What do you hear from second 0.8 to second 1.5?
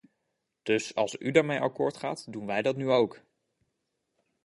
als u